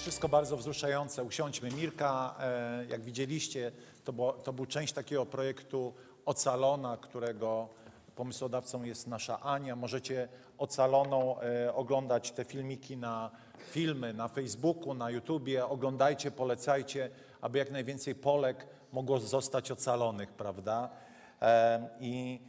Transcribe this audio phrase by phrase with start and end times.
[0.00, 1.24] Jest wszystko bardzo wzruszające.
[1.24, 1.70] Usiądźmy.
[1.70, 3.72] Mirka, e, jak widzieliście,
[4.04, 5.94] to, było, to był część takiego projektu
[6.26, 7.68] Ocalona, którego
[8.16, 9.76] pomysłodawcą jest nasza Ania.
[9.76, 13.30] Możecie Ocaloną e, oglądać te filmiki na
[13.70, 15.66] filmy na Facebooku, na YouTubie.
[15.66, 17.10] Oglądajcie, polecajcie,
[17.40, 20.90] aby jak najwięcej Polek mogło zostać ocalonych, prawda?
[21.42, 22.40] E, I,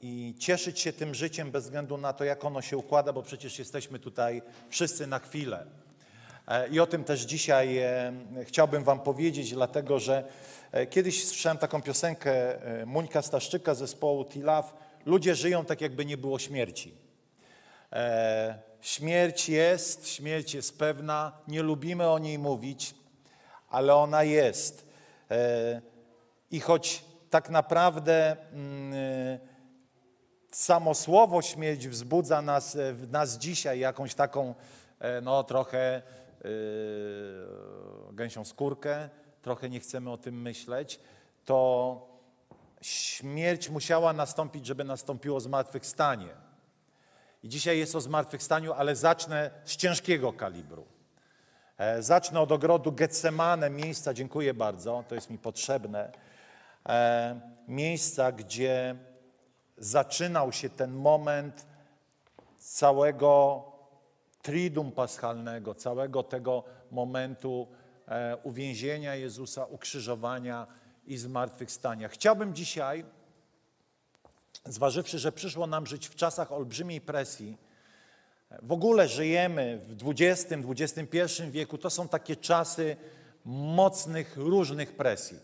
[0.00, 3.58] i cieszyć się tym życiem bez względu na to, jak ono się układa, bo przecież
[3.58, 5.66] jesteśmy tutaj wszyscy na chwilę.
[6.50, 8.12] E, I o tym też dzisiaj e,
[8.44, 10.24] chciałbym Wam powiedzieć, dlatego że
[10.72, 12.32] e, kiedyś słyszałem taką piosenkę
[12.86, 14.68] Muńka Staszczyka zespołu T-Love.
[15.06, 16.94] Ludzie żyją tak, jakby nie było śmierci.
[18.80, 22.94] Śmierć jest, śmierć jest pewna, nie lubimy o niej mówić,
[23.68, 24.86] ale ona jest.
[26.50, 29.38] I choć tak naprawdę mm,
[30.50, 32.76] samo słowo śmierć wzbudza nas,
[33.10, 34.54] nas dzisiaj jakąś taką,
[35.22, 36.02] no trochę
[38.12, 39.08] gęsią skórkę,
[39.42, 41.00] trochę nie chcemy o tym myśleć,
[41.44, 42.10] to
[42.80, 46.28] śmierć musiała nastąpić, żeby nastąpiło zmartwychwstanie.
[47.42, 50.86] I dzisiaj jest o zmartwychwstaniu, ale zacznę z ciężkiego kalibru.
[51.78, 56.12] E, zacznę od ogrodu Getsemane, miejsca, dziękuję bardzo, to jest mi potrzebne,
[56.88, 58.96] e, miejsca, gdzie
[59.78, 61.66] zaczynał się ten moment
[62.58, 63.64] całego
[64.42, 67.68] tridum paschalnego, całego tego momentu
[68.08, 70.66] e, uwięzienia Jezusa, ukrzyżowania
[71.06, 72.08] i zmartwychwstania.
[72.08, 73.04] Chciałbym dzisiaj,
[74.66, 77.58] zważywszy, że przyszło nam żyć w czasach olbrzymiej presji,
[78.62, 82.96] w ogóle żyjemy w XX, XXI wieku, to są takie czasy
[83.44, 85.38] mocnych, różnych presji.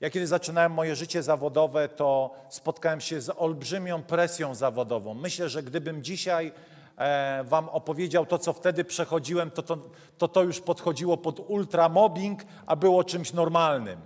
[0.00, 5.14] Ja kiedy zaczynałem moje życie zawodowe, to spotkałem się z olbrzymią presją zawodową.
[5.14, 6.52] Myślę, że gdybym dzisiaj
[7.44, 9.78] wam opowiedział to, co wtedy przechodziłem, to to,
[10.18, 14.00] to to już podchodziło pod ultramobbing, a było czymś normalnym.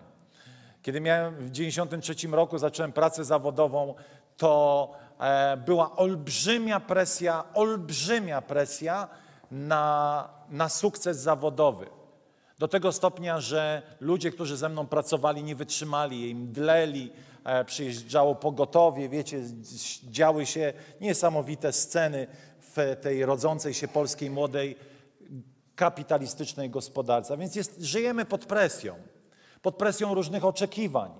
[0.82, 3.94] Kiedy miałem w 93 roku, zacząłem pracę zawodową,
[4.36, 9.08] to e, była olbrzymia presja, olbrzymia presja
[9.50, 11.86] na, na sukces zawodowy.
[12.58, 17.12] Do tego stopnia, że ludzie, którzy ze mną pracowali, nie wytrzymali jej, mdleli,
[17.44, 19.40] e, przyjeżdżało pogotowie, wiecie,
[20.10, 22.26] działy się niesamowite sceny
[22.76, 24.76] w tej rodzącej się polskiej młodej
[25.76, 27.34] kapitalistycznej gospodarce.
[27.34, 28.94] A więc jest, żyjemy pod presją,
[29.62, 31.10] pod presją różnych oczekiwań.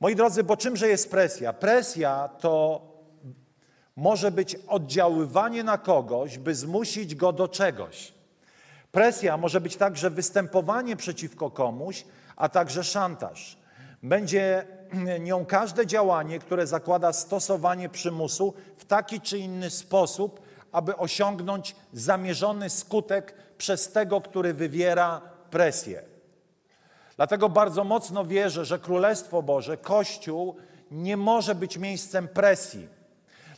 [0.00, 1.52] Moi drodzy, bo czymże jest presja?
[1.52, 2.82] Presja to
[3.96, 8.14] może być oddziaływanie na kogoś, by zmusić go do czegoś.
[8.92, 12.04] Presja może być także występowanie przeciwko komuś,
[12.36, 13.58] a także szantaż.
[14.02, 14.66] Będzie
[15.20, 20.40] nią każde działanie, które zakłada stosowanie przymusu w taki czy inny sposób,
[20.72, 26.02] aby osiągnąć zamierzony skutek przez tego, który wywiera presję.
[27.16, 30.56] Dlatego bardzo mocno wierzę, że Królestwo Boże, Kościół
[30.90, 32.88] nie może być miejscem presji.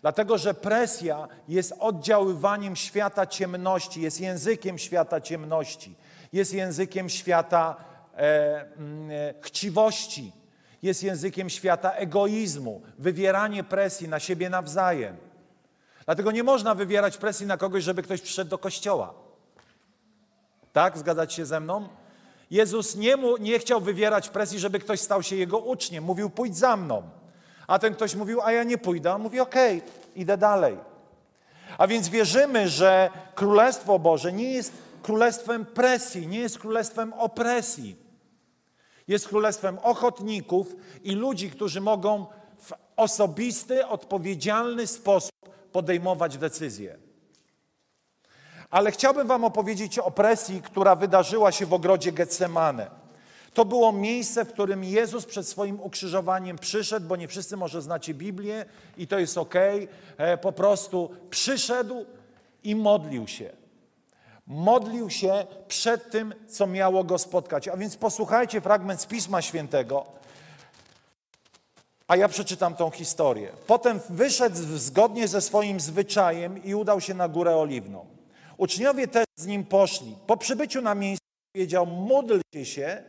[0.01, 5.95] Dlatego, że presja jest oddziaływaniem świata ciemności, jest językiem świata ciemności,
[6.33, 7.77] jest językiem świata
[8.17, 10.33] e, mm, e, chciwości,
[10.83, 15.17] jest językiem świata egoizmu, wywieranie presji na siebie nawzajem.
[16.05, 19.15] Dlatego nie można wywierać presji na kogoś, żeby ktoś przyszedł do kościoła.
[20.73, 20.99] Tak?
[20.99, 21.89] Zgadzacie się ze mną?
[22.51, 26.05] Jezus nie, mu, nie chciał wywierać presji, żeby ktoś stał się jego uczniem.
[26.05, 27.03] Mówił, pójdź za mną.
[27.67, 29.15] A ten ktoś mówił, a ja nie pójdę.
[29.15, 30.77] On mówi, okej, okay, idę dalej.
[31.79, 37.97] A więc wierzymy, że Królestwo Boże nie jest królestwem presji, nie jest królestwem opresji.
[39.10, 42.27] Jest królestwem ochotników i ludzi, którzy mogą
[42.59, 45.33] w osobisty, odpowiedzialny sposób
[45.72, 46.98] podejmować decyzje.
[48.71, 52.91] Ale chciałbym Wam opowiedzieć o presji, która wydarzyła się w ogrodzie Getsemane.
[53.54, 58.15] To było miejsce, w którym Jezus przed swoim ukrzyżowaniem przyszedł, bo nie wszyscy może znacie
[58.15, 58.65] Biblię
[58.97, 59.54] i to jest ok.
[60.16, 62.04] E, po prostu przyszedł
[62.65, 63.59] i modlił się
[64.51, 67.69] modlił się przed tym, co miało go spotkać.
[67.69, 70.07] A więc posłuchajcie fragment z Pisma Świętego,
[72.09, 73.53] a ja przeczytam tą historię.
[73.67, 78.07] Potem wyszedł zgodnie ze swoim zwyczajem i udał się na górę oliwną.
[78.57, 80.17] Uczniowie też z nim poszli.
[80.27, 83.03] Po przybyciu na miejsce powiedział: Módlcie się,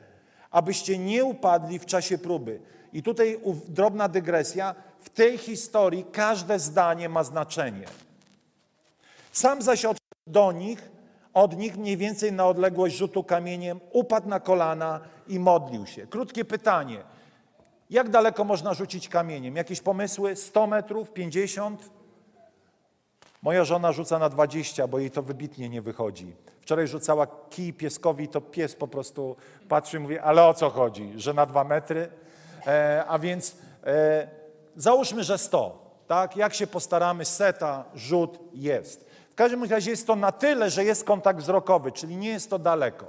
[0.52, 2.60] abyście nie upadli w czasie próby.
[2.94, 4.76] I tutaj drobna dygresja.
[5.00, 7.86] W tej historii każde zdanie ma znaczenie.
[9.32, 10.92] Sam zaś odszedł do nich,
[11.34, 16.08] od nich mniej więcej na odległość rzutu kamieniem, upadł na kolana i modlił się.
[16.08, 17.04] Krótkie pytanie.
[17.90, 19.56] Jak daleko można rzucić kamieniem?
[19.56, 20.36] Jakieś pomysły?
[20.36, 21.12] 100 metrów?
[21.12, 21.90] 50?
[23.42, 26.36] Moja żona rzuca na 20, bo jej to wybitnie nie wychodzi.
[26.62, 29.36] Wczoraj rzucała kij pieskowi, to pies po prostu
[29.70, 31.14] patrzy i mówi, ale o co chodzi?
[31.16, 32.10] Że na dwa metry?
[32.68, 34.28] E, a więc e,
[34.76, 35.92] załóżmy, że 100.
[36.08, 36.38] Tak?
[36.38, 39.11] Jak się postaramy, seta, rzut jest.
[39.32, 42.60] W każdym razie jest to na tyle, że jest kontakt wzrokowy, czyli nie jest to
[42.60, 43.06] daleko.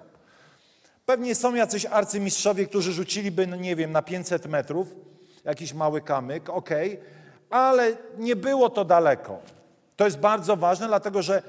[1.07, 4.89] Pewnie są jacyś arcymistrzowie, którzy rzuciliby, no nie wiem, na 500 metrów,
[5.45, 6.71] jakiś mały kamyk, ok,
[7.51, 9.39] ale nie było to daleko.
[9.97, 11.43] To jest bardzo ważne, dlatego że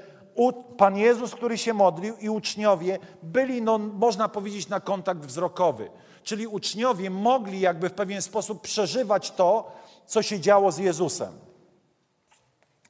[0.76, 5.90] Pan Jezus, który się modlił i uczniowie byli, no, można powiedzieć, na kontakt wzrokowy.
[6.22, 9.72] Czyli uczniowie mogli jakby w pewien sposób przeżywać to,
[10.06, 11.32] co się działo z Jezusem.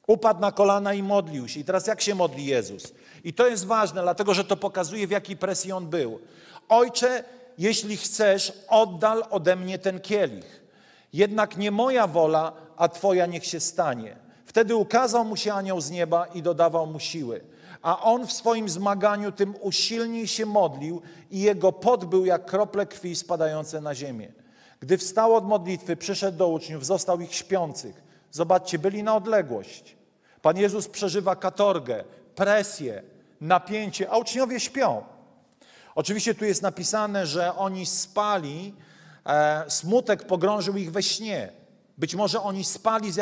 [0.07, 1.59] Upadł na kolana i modlił się.
[1.59, 2.93] I teraz jak się modli Jezus?
[3.23, 6.19] I to jest ważne, dlatego że to pokazuje, w jakiej presji on był.
[6.69, 7.23] Ojcze,
[7.57, 10.61] jeśli chcesz, oddal ode mnie ten kielich.
[11.13, 14.17] Jednak nie moja wola, a Twoja niech się stanie.
[14.45, 17.41] Wtedy ukazał mu się anioł z nieba i dodawał mu siły.
[17.81, 21.01] A on w swoim zmaganiu tym usilniej się modlił
[21.31, 24.31] i jego pot był jak krople krwi spadające na ziemię.
[24.79, 28.04] Gdy wstał od modlitwy, przyszedł do uczniów, został ich śpiących.
[28.35, 29.95] Zobaczcie, byli na odległość.
[30.41, 32.03] Pan Jezus przeżywa katorgę,
[32.35, 33.03] presję,
[33.41, 35.03] napięcie, a uczniowie śpią.
[35.95, 38.73] Oczywiście tu jest napisane, że oni spali,
[39.25, 41.51] e, smutek pogrążył ich we śnie.
[41.97, 43.17] Być może oni spali z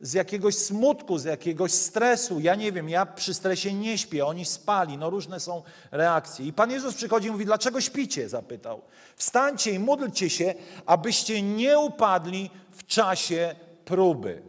[0.00, 2.40] z jakiegoś smutku, z jakiegoś stresu.
[2.40, 6.46] Ja nie wiem, ja przy stresie nie śpię, oni spali, no różne są reakcje.
[6.46, 8.28] I Pan Jezus przychodzi i mówi, dlaczego śpicie?
[8.28, 8.80] Zapytał.
[9.16, 10.54] Wstańcie i módlcie się,
[10.86, 13.54] abyście nie upadli w czasie
[13.90, 14.42] próby.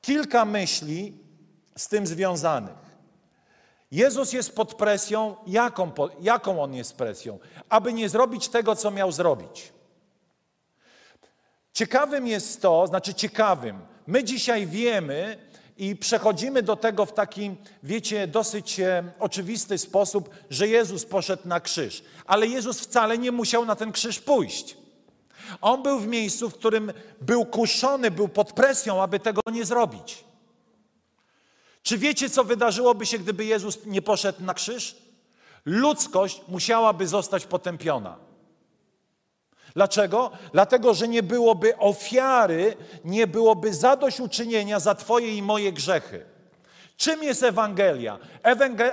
[0.00, 1.12] Kilka myśli
[1.76, 2.88] z tym związanych.
[3.90, 5.36] Jezus jest pod presją.
[5.46, 7.38] Jaką, jaką on jest presją?
[7.68, 9.72] Aby nie zrobić tego, co miał zrobić.
[11.72, 15.38] Ciekawym jest to, znaczy ciekawym, My dzisiaj wiemy
[15.76, 21.60] i przechodzimy do tego w taki, wiecie, dosyć e, oczywisty sposób, że Jezus poszedł na
[21.60, 22.02] krzyż.
[22.26, 24.76] Ale Jezus wcale nie musiał na ten krzyż pójść.
[25.60, 30.24] On był w miejscu, w którym był kuszony, był pod presją, aby tego nie zrobić.
[31.82, 34.96] Czy wiecie, co wydarzyłoby się, gdyby Jezus nie poszedł na krzyż?
[35.64, 38.16] Ludzkość musiałaby zostać potępiona.
[39.74, 40.30] Dlaczego?
[40.52, 46.24] Dlatego, że nie byłoby ofiary, nie byłoby zadośćuczynienia za Twoje i moje grzechy.
[46.96, 48.18] Czym jest Ewangelia?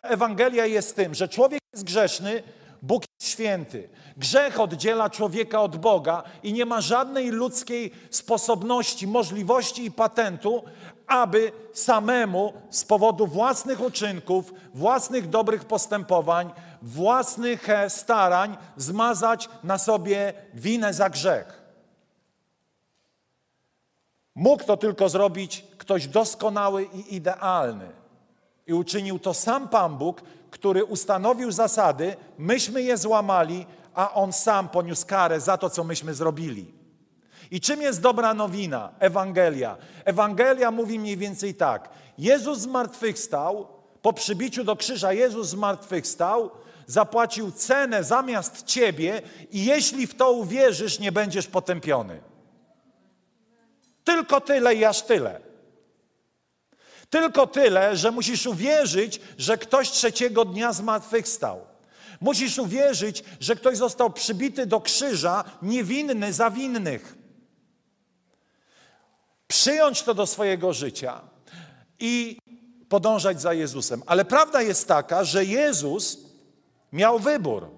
[0.04, 2.44] Ewangelia jest tym, że człowiek jest grzeszny,
[2.82, 3.90] Bóg jest święty.
[4.18, 10.64] Grzech oddziela człowieka od Boga i nie ma żadnej ludzkiej sposobności, możliwości i patentu,
[11.08, 16.52] aby samemu z powodu własnych uczynków, własnych dobrych postępowań,
[16.82, 21.62] własnych e, starań zmazać na sobie winę za grzech.
[24.36, 27.90] Mógł to tylko zrobić ktoś doskonały i idealny.
[28.68, 30.22] I uczynił to sam Pan Bóg,
[30.56, 36.14] który ustanowił zasady, myśmy je złamali, a On sam poniósł karę za to, co myśmy
[36.14, 36.74] zrobili.
[37.52, 38.92] I czym jest dobra nowina?
[39.00, 39.78] Ewangelia.
[40.06, 41.90] Ewangelia mówi mniej więcej tak.
[42.18, 43.68] Jezus zmartwychwstał,
[44.02, 46.52] po przybiciu do krzyża Jezus zmartwychwstał,
[46.88, 49.22] zapłacił cenę zamiast ciebie
[49.52, 52.20] i jeśli w to uwierzysz, nie będziesz potępiony.
[54.04, 55.40] Tylko tyle i aż tyle.
[57.16, 61.62] Tylko tyle, że musisz uwierzyć, że ktoś trzeciego dnia zmartwychwstał.
[62.22, 67.16] Musisz uwierzyć, że ktoś został przybity do krzyża niewinny za winnych.
[69.48, 71.22] Przyjąć to do swojego życia
[72.00, 72.38] i
[72.90, 74.04] podążać za Jezusem.
[74.06, 76.18] Ale prawda jest taka, że Jezus
[76.94, 77.70] miał wybór.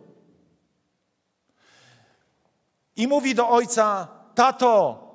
[2.95, 5.06] I mówi do ojca: Tato,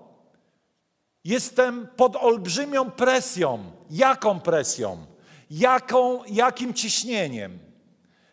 [1.25, 3.59] jestem pod olbrzymią presją.
[3.91, 5.07] Jaką presją?
[5.51, 7.59] Jaką, jakim ciśnieniem?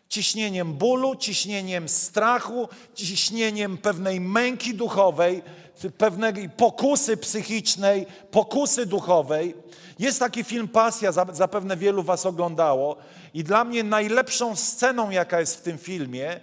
[0.08, 5.42] Ciśnieniem bólu, ciśnieniem strachu, ciśnieniem pewnej męki duchowej,
[5.98, 9.54] pewnej pokusy psychicznej, pokusy duchowej.
[9.98, 12.96] Jest taki film Pasja, zapewne wielu Was oglądało.
[13.34, 16.40] I dla mnie najlepszą sceną, jaka jest w tym filmie,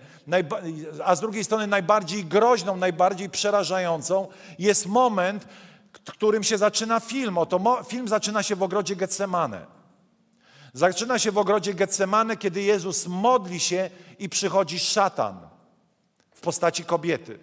[1.05, 4.27] a z drugiej strony najbardziej groźną, najbardziej przerażającą,
[4.59, 5.47] jest moment,
[6.11, 7.37] którym się zaczyna film.
[7.37, 9.65] Oto film zaczyna się w ogrodzie Getsemane.
[10.73, 15.49] Zaczyna się w ogrodzie Getsemane, kiedy Jezus modli się i przychodzi szatan.
[16.33, 17.39] w postaci kobiety.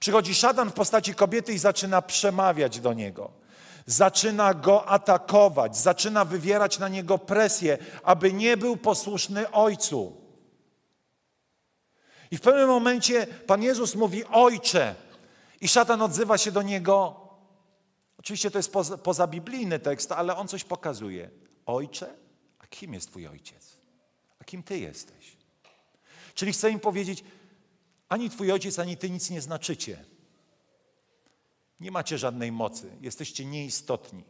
[0.00, 3.30] Przychodzi szatan w postaci kobiety i zaczyna przemawiać do niego.
[3.86, 10.16] Zaczyna go atakować, zaczyna wywierać na niego presję, aby nie był posłuszny ojcu.
[12.30, 14.94] I w pewnym momencie Pan Jezus mówi: Ojcze.
[15.60, 17.19] I szatan odzywa się do niego.
[18.20, 21.30] Oczywiście to jest poza, pozabiblijny tekst, ale on coś pokazuje.
[21.66, 22.14] Ojcze?
[22.58, 23.76] A kim jest Twój ojciec?
[24.38, 25.36] A kim Ty jesteś?
[26.34, 27.24] Czyli chcę im powiedzieć:
[28.08, 30.04] ani Twój ojciec, ani Ty nic nie znaczycie.
[31.80, 34.24] Nie macie żadnej mocy, jesteście nieistotni.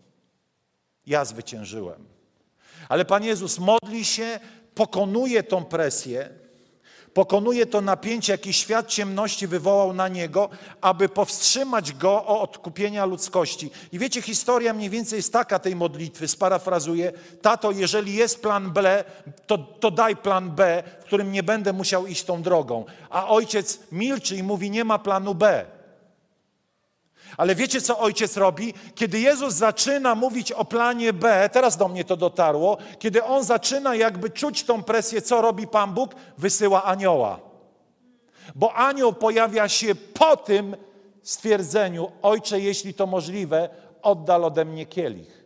[1.06, 2.08] Ja zwyciężyłem.
[2.88, 4.40] Ale Pan Jezus modli się,
[4.74, 6.30] pokonuje tą presję,
[7.14, 10.48] pokonuje to napięcie, jakie świat ciemności wywołał na niego,
[10.80, 13.70] aby powstrzymać go o odkupienia ludzkości.
[13.92, 17.12] I wiecie, historia mniej więcej jest taka tej modlitwy, sparafrazuję.
[17.42, 19.04] Tato, jeżeli jest plan B,
[19.46, 22.84] to, to daj plan B, w którym nie będę musiał iść tą drogą.
[23.10, 25.66] A ojciec milczy i mówi, nie ma planu B.
[27.36, 28.74] Ale wiecie, co ojciec robi?
[28.94, 33.94] Kiedy Jezus zaczyna mówić o planie B, teraz do mnie to dotarło, kiedy on zaczyna
[33.94, 36.14] jakby czuć tą presję, co robi Pan Bóg?
[36.38, 37.40] Wysyła anioła.
[38.54, 40.76] Bo anioł pojawia się po tym
[41.22, 43.68] stwierdzeniu: Ojcze, jeśli to możliwe,
[44.02, 45.44] oddal ode mnie kielich.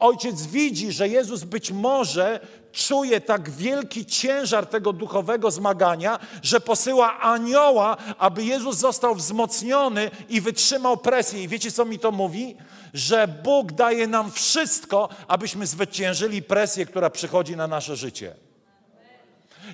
[0.00, 2.40] Ojciec widzi, że Jezus być może
[2.74, 10.40] czuje tak wielki ciężar tego duchowego zmagania, że posyła anioła, aby Jezus został wzmocniony i
[10.40, 11.42] wytrzymał presję.
[11.42, 12.56] I wiecie, co mi to mówi?
[12.94, 18.34] Że Bóg daje nam wszystko, abyśmy zwyciężyli presję, która przychodzi na nasze życie.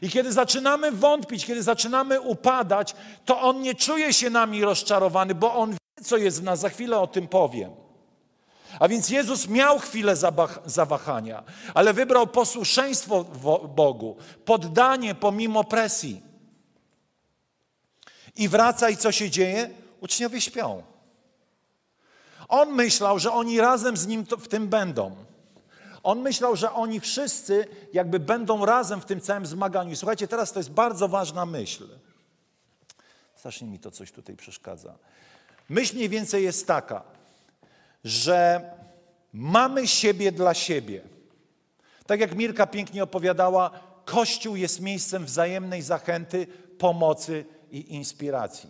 [0.02, 5.54] I kiedy zaczynamy wątpić, kiedy zaczynamy upadać, to On nie czuje się nami rozczarowany, bo
[5.54, 6.60] On wie, co jest w nas.
[6.60, 7.79] Za chwilę o tym powiem.
[8.78, 10.14] A więc Jezus miał chwilę
[10.66, 11.42] zawahania,
[11.74, 13.24] ale wybrał posłuszeństwo
[13.68, 16.22] Bogu, poddanie pomimo presji.
[18.36, 19.70] I wraca i co się dzieje?
[20.00, 20.82] Uczniowie śpią.
[22.48, 25.16] On myślał, że oni razem z nim w tym będą.
[26.02, 29.92] On myślał, że oni wszyscy jakby będą razem w tym całym zmaganiu.
[29.92, 31.88] I słuchajcie, teraz to jest bardzo ważna myśl.
[33.36, 34.94] Strasznie mi to coś tutaj przeszkadza.
[35.68, 37.02] Myśl mniej więcej jest taka
[38.04, 38.70] że
[39.32, 41.00] mamy siebie dla siebie.
[42.06, 43.70] Tak jak Mirka pięknie opowiadała,
[44.04, 46.46] Kościół jest miejscem wzajemnej zachęty,
[46.78, 48.68] pomocy i inspiracji.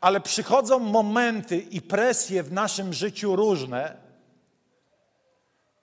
[0.00, 3.96] Ale przychodzą momenty i presje w naszym życiu różne,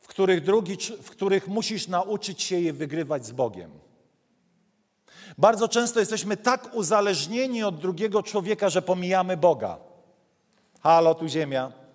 [0.01, 3.71] w których, drugi, w których musisz nauczyć się je wygrywać z Bogiem.
[5.37, 9.77] Bardzo często jesteśmy tak uzależnieni od drugiego człowieka, że pomijamy Boga.
[10.81, 11.86] Halo, tu ziemia.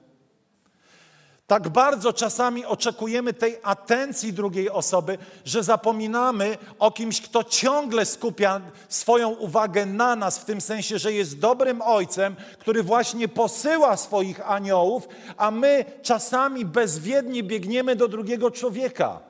[1.53, 8.61] Tak bardzo czasami oczekujemy tej atencji drugiej osoby, że zapominamy o kimś, kto ciągle skupia
[8.89, 14.51] swoją uwagę na nas, w tym sensie, że jest dobrym ojcem, który właśnie posyła swoich
[14.51, 19.21] aniołów, a my czasami bezwiednie biegniemy do drugiego człowieka.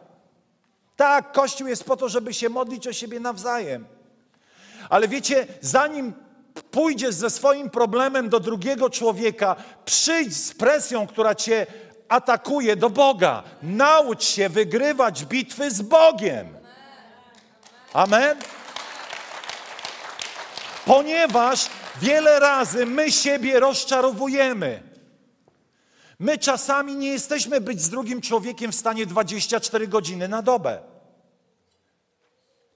[0.97, 3.85] Tak, Kościół jest po to, żeby się modlić o siebie nawzajem.
[4.89, 6.13] Ale wiecie, zanim
[6.71, 11.67] pójdziesz ze swoim problemem do drugiego człowieka, przyjdź z presją, która cię
[12.13, 13.43] atakuje do Boga.
[13.63, 16.57] Naucz się wygrywać bitwy z Bogiem.
[17.93, 18.39] Amen?
[20.87, 21.67] Ponieważ
[22.01, 24.83] wiele razy my siebie rozczarowujemy.
[26.19, 30.92] My czasami nie jesteśmy być z drugim człowiekiem w stanie 24 godziny na dobę.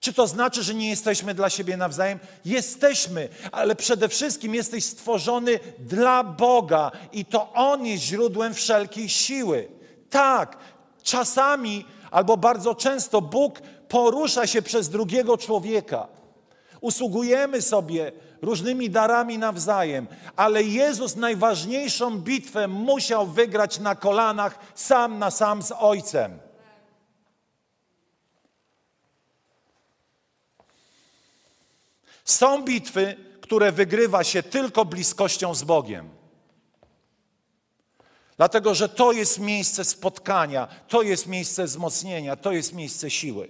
[0.06, 2.18] Czy to znaczy, że nie jesteśmy dla siebie nawzajem?
[2.44, 9.68] Jesteśmy, ale przede wszystkim jesteś stworzony dla Boga i to On jest źródłem wszelkiej siły.
[10.10, 10.56] Tak,
[11.02, 16.08] czasami albo bardzo często Bóg porusza się przez drugiego człowieka.
[16.80, 25.30] Usługujemy sobie różnymi darami nawzajem, ale Jezus najważniejszą bitwę musiał wygrać na kolanach sam na
[25.30, 26.45] sam z Ojcem.
[32.26, 36.09] Są bitwy, które wygrywa się tylko bliskością z Bogiem.
[38.37, 43.49] Dlatego, że to jest miejsce spotkania, to jest miejsce wzmocnienia, to jest miejsce siły.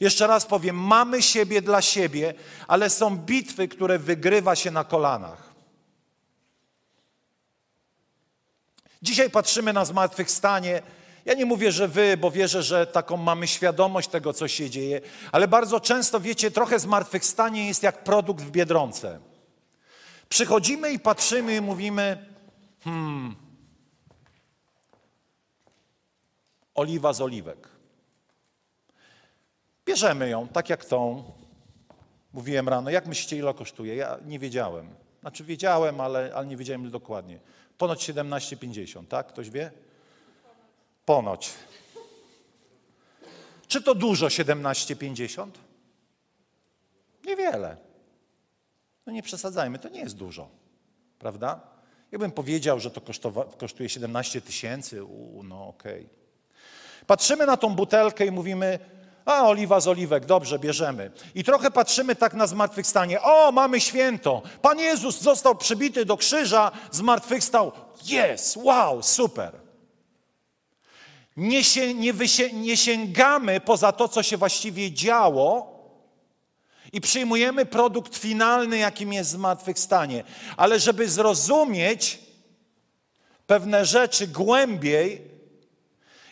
[0.00, 2.34] Jeszcze raz powiem, mamy siebie dla siebie,
[2.68, 5.54] ale są bitwy, które wygrywa się na kolanach.
[9.02, 10.82] Dzisiaj patrzymy na zmartwychwstanie
[11.30, 15.00] ja nie mówię, że wy, bo wierzę, że taką mamy świadomość tego, co się dzieje,
[15.32, 19.20] ale bardzo często, wiecie, trochę zmartwychwstanie jest jak produkt w biedronce.
[20.28, 22.26] Przychodzimy i patrzymy i mówimy,
[22.84, 23.36] hmm,
[26.74, 27.68] oliwa z oliwek.
[29.86, 31.24] Bierzemy ją, tak jak tą,
[32.32, 33.96] Mówiłem rano, jak myślicie, ile kosztuje?
[33.96, 34.88] Ja nie wiedziałem.
[35.20, 37.38] Znaczy wiedziałem, ale, ale nie wiedziałem dokładnie.
[37.78, 39.26] Ponoć 17,50, tak?
[39.26, 39.70] Ktoś wie?
[41.04, 41.50] Ponoć.
[43.68, 45.46] Czy to dużo 17,50?
[47.24, 47.76] Niewiele.
[49.06, 50.48] No nie przesadzajmy, to nie jest dużo.
[51.18, 51.60] Prawda?
[52.12, 53.00] Jakbym powiedział, że to
[53.58, 55.02] kosztuje 17 tysięcy,
[55.44, 56.08] no okej.
[57.06, 58.78] Patrzymy na tą butelkę i mówimy,
[59.24, 61.10] a oliwa z oliwek, dobrze, bierzemy.
[61.34, 63.22] I trochę patrzymy tak na zmartwychwstanie.
[63.22, 64.42] O, mamy święto.
[64.62, 67.72] Pan Jezus został przybity do krzyża, zmartwychwstał.
[68.04, 69.59] Jest, wow, super.
[71.36, 72.12] Nie, się, nie,
[72.52, 75.80] nie sięgamy poza to, co się właściwie działo
[76.92, 80.24] i przyjmujemy produkt finalny, jakim jest zmartwychwstanie.
[80.56, 82.18] Ale żeby zrozumieć
[83.46, 85.30] pewne rzeczy głębiej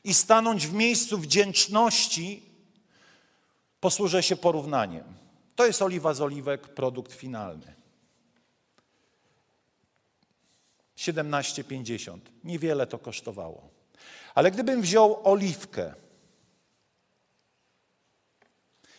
[0.04, 2.42] i stanąć w miejscu wdzięczności,
[3.80, 5.04] posłużę się porównaniem.
[5.56, 7.74] To jest oliwa z oliwek, produkt finalny.
[10.96, 12.18] 17,50.
[12.44, 13.77] Niewiele to kosztowało.
[14.38, 15.94] Ale gdybym wziął oliwkę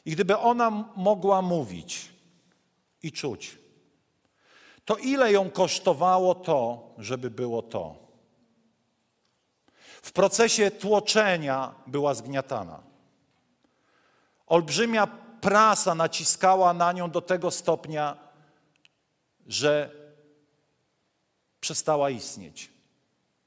[0.05, 2.10] i gdyby ona mogła mówić
[3.03, 3.58] i czuć,
[4.86, 7.96] to ile ją kosztowało to, żeby było to?
[10.01, 12.84] W procesie tłoczenia była zgniatana.
[14.48, 15.08] Olbrzymia
[15.41, 18.17] prasa naciskała na nią do tego stopnia,
[19.48, 19.91] że
[21.60, 22.78] przestała istnieć.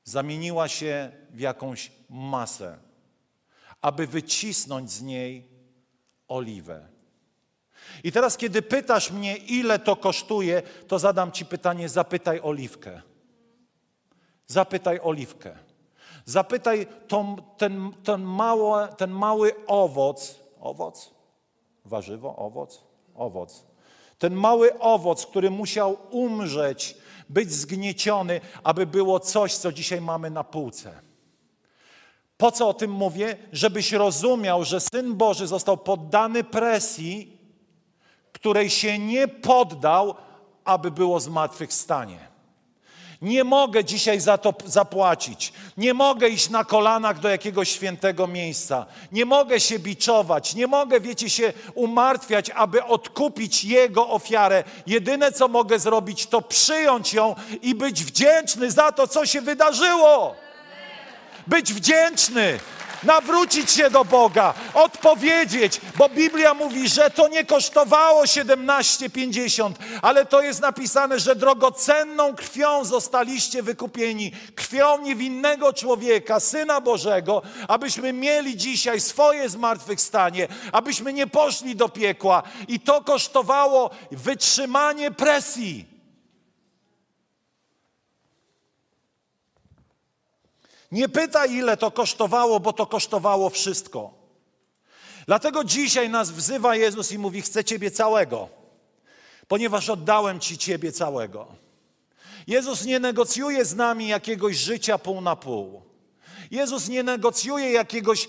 [0.04, 2.78] Zamieniła się w jakąś masę,
[3.80, 5.48] aby wycisnąć z niej
[6.28, 6.88] oliwę.
[8.04, 13.02] I teraz, kiedy pytasz mnie, ile to kosztuje, to zadam ci pytanie: zapytaj oliwkę.
[14.46, 15.58] Zapytaj oliwkę.
[16.24, 21.10] Zapytaj tą, ten, ten, mało, ten mały owoc, owoc,
[21.84, 23.64] warzywo, owoc, owoc.
[24.18, 26.96] Ten mały owoc, który musiał umrzeć,
[27.32, 31.00] być zgnieciony, aby było coś, co dzisiaj mamy na półce.
[32.36, 33.36] Po co o tym mówię?
[33.52, 37.38] Żebyś rozumiał, że Syn Boży został poddany presji,
[38.32, 40.14] której się nie poddał,
[40.64, 42.31] aby było zmartwychwstanie.
[43.22, 45.52] Nie mogę dzisiaj za to zapłacić.
[45.76, 48.86] Nie mogę iść na kolanach do jakiegoś świętego miejsca.
[49.12, 50.54] Nie mogę się biczować.
[50.54, 54.64] Nie mogę, wiecie, się umartwiać, aby odkupić Jego ofiarę.
[54.86, 60.34] Jedyne, co mogę zrobić, to przyjąć ją i być wdzięczny za to, co się wydarzyło.
[61.46, 62.58] Być wdzięczny
[63.04, 70.42] nawrócić się do Boga, odpowiedzieć, bo Biblia mówi, że to nie kosztowało 17,50, ale to
[70.42, 79.00] jest napisane, że drogocenną krwią zostaliście wykupieni, krwią niewinnego człowieka, Syna Bożego, abyśmy mieli dzisiaj
[79.00, 82.42] swoje zmartwychwstanie, abyśmy nie poszli do piekła.
[82.68, 85.91] I to kosztowało wytrzymanie presji.
[90.92, 94.10] Nie pytaj, ile to kosztowało, bo to kosztowało wszystko.
[95.26, 98.48] Dlatego dzisiaj nas wzywa Jezus i mówi: Chcę Ciebie całego,
[99.48, 101.46] ponieważ oddałem Ci Ciebie całego.
[102.46, 105.82] Jezus nie negocjuje z nami jakiegoś życia pół na pół.
[106.50, 108.28] Jezus nie negocjuje jakiegoś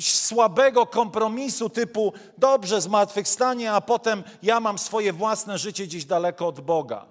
[0.00, 6.60] słabego kompromisu typu dobrze, zmartwychwstanie, a potem ja mam swoje własne życie gdzieś daleko od
[6.60, 7.06] Boga.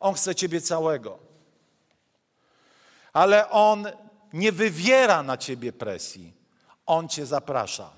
[0.00, 1.29] On chce Ciebie całego
[3.12, 3.86] ale On
[4.32, 6.32] nie wywiera na ciebie presji.
[6.86, 7.90] On cię zaprasza.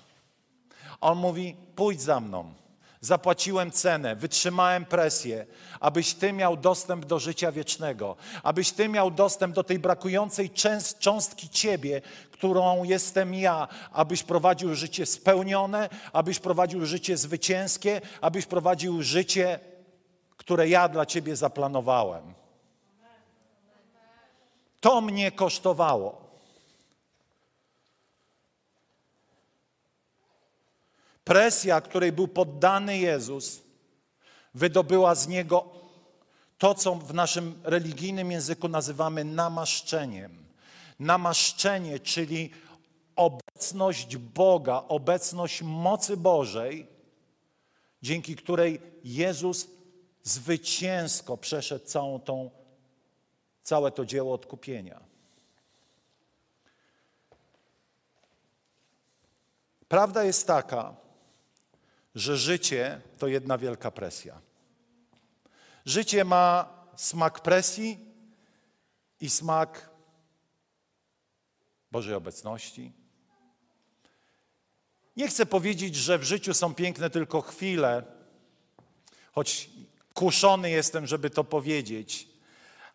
[1.01, 2.55] On mówi: pójdź za mną.
[3.01, 5.46] Zapłaciłem cenę, wytrzymałem presję,
[5.81, 10.51] abyś Ty miał dostęp do życia wiecznego, abyś Ty miał dostęp do tej brakującej
[10.98, 19.03] cząstki Ciebie, którą jestem ja, abyś prowadził życie spełnione, abyś prowadził życie zwycięskie, abyś prowadził
[19.03, 19.61] życie,
[20.37, 22.41] które ja dla Ciebie zaplanowałem.
[24.83, 26.23] To mnie kosztowało.
[31.25, 33.61] Presja, której był poddany Jezus,
[34.55, 35.64] wydobyła z niego
[36.59, 40.45] to, co w naszym religijnym języku nazywamy namaszczeniem.
[40.99, 42.51] Namaszczenie, czyli
[43.16, 46.87] obecność Boga, obecność mocy Bożej,
[48.03, 49.66] dzięki której Jezus
[50.23, 52.62] zwycięsko przeszedł całą tą
[53.62, 55.01] całe to dzieło odkupienia.
[59.88, 60.94] Prawda jest taka,
[62.14, 64.40] że życie to jedna wielka presja.
[65.85, 67.98] Życie ma smak presji
[69.20, 69.90] i smak
[71.90, 72.92] Bożej obecności.
[75.16, 78.03] Nie chcę powiedzieć, że w życiu są piękne tylko chwile,
[79.33, 79.70] choć
[80.14, 82.32] kuszony jestem, żeby to powiedzieć,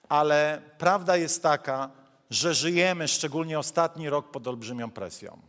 [0.10, 1.90] ale prawda jest taka,
[2.30, 5.40] że żyjemy, szczególnie ostatni rok, pod olbrzymią presją.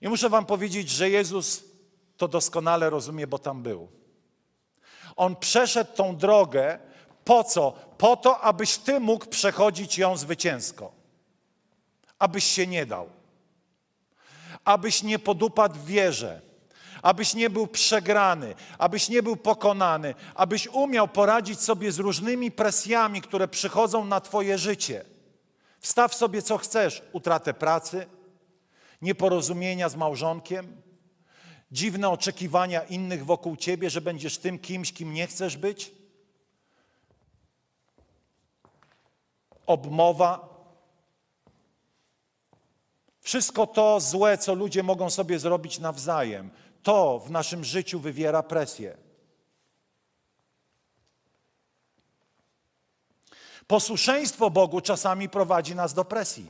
[0.00, 1.64] I muszę Wam powiedzieć, że Jezus
[2.16, 3.88] to doskonale rozumie, bo tam był.
[5.16, 6.78] On przeszedł tą drogę
[7.26, 7.72] po co?
[7.98, 10.92] Po to, abyś Ty mógł przechodzić ją zwycięsko.
[12.18, 13.10] Abyś się nie dał.
[14.64, 16.40] Abyś nie podupadł w wierze.
[17.06, 23.22] Abyś nie był przegrany, abyś nie był pokonany, abyś umiał poradzić sobie z różnymi presjami,
[23.22, 25.04] które przychodzą na Twoje życie.
[25.80, 28.06] Wstaw sobie co chcesz: utratę pracy,
[29.02, 30.82] nieporozumienia z małżonkiem,
[31.72, 35.92] dziwne oczekiwania innych wokół ciebie, że będziesz tym kimś, kim nie chcesz być,
[39.66, 40.56] obmowa.
[43.20, 46.50] Wszystko to złe, co ludzie mogą sobie zrobić nawzajem,
[46.86, 48.96] to w naszym życiu wywiera presję.
[53.66, 56.46] Posłuszeństwo Bogu czasami prowadzi nas do presji.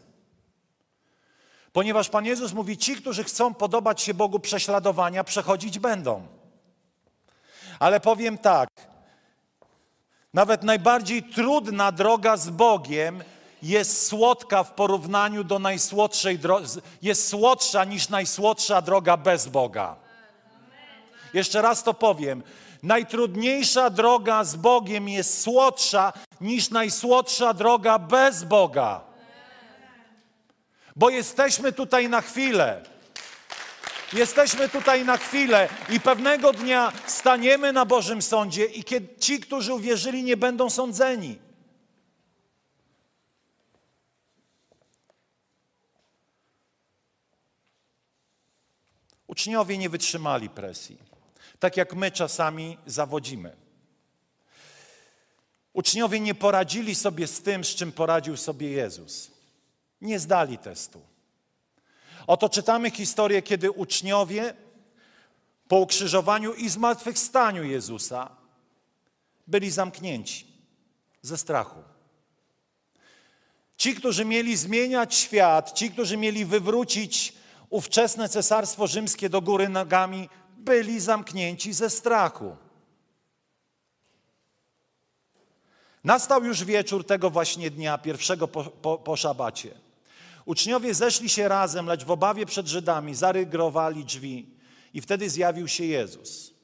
[1.73, 6.27] Ponieważ Pan Jezus mówi, ci, którzy chcą podobać się Bogu prześladowania, przechodzić będą.
[7.79, 8.69] Ale powiem tak,
[10.35, 13.25] nawet najbardziej trudna droga z Bogiem
[13.63, 16.69] jest słodka w porównaniu do najsłodszej drogi,
[17.03, 20.06] jest słodsza niż najsłodsza droga bez Boga.
[21.35, 22.43] Jeszcze raz to powiem.
[22.83, 29.01] Najtrudniejsza droga z Bogiem jest słodsza niż najsłodsza droga bez Boga.
[30.97, 32.83] Bo jesteśmy tutaj na chwilę.
[34.13, 39.75] Jesteśmy tutaj na chwilę i pewnego dnia staniemy na Bożym Sądzie i kiedy ci, którzy
[39.75, 41.39] uwierzyli, nie będą sądzeni.
[49.27, 50.99] Uczniowie nie wytrzymali presji,
[51.59, 53.57] tak jak my czasami zawodzimy.
[55.73, 59.31] Uczniowie nie poradzili sobie z tym, z czym poradził sobie Jezus.
[60.01, 61.03] Nie zdali testu.
[62.27, 64.55] Oto czytamy historię, kiedy uczniowie
[65.69, 68.31] po ukrzyżowaniu i zmartwychwstaniu Jezusa
[69.47, 70.47] byli zamknięci
[71.23, 71.83] ze strachu.
[73.77, 77.33] Ci, którzy mieli zmieniać świat, ci, którzy mieli wywrócić
[77.71, 80.29] ówczesne cesarstwo rzymskie do góry nogami,
[80.67, 82.57] byli zamknięci ze strachu.
[86.05, 89.75] Nastał już wieczór tego właśnie dnia, pierwszego po, po, po szabacie.
[90.45, 94.51] Uczniowie zeszli się razem, lecz w obawie przed Żydami zarygrowali drzwi
[94.95, 96.55] i wtedy zjawił się Jezus.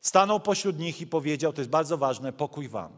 [0.00, 2.92] Stanął pośród nich i powiedział, to jest bardzo ważne, pokój wam.